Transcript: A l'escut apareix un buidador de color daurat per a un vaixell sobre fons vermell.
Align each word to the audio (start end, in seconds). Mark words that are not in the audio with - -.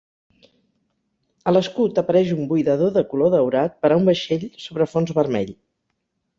A 1.51 1.53
l'escut 1.53 2.01
apareix 2.03 2.33
un 2.37 2.49
buidador 2.53 2.91
de 2.97 3.05
color 3.13 3.31
daurat 3.37 3.79
per 3.85 3.93
a 3.95 4.01
un 4.03 4.11
vaixell 4.11 4.49
sobre 4.67 4.93
fons 4.97 5.17
vermell. 5.23 5.57